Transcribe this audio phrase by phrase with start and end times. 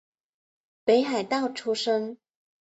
[0.83, 2.17] 北海道出身。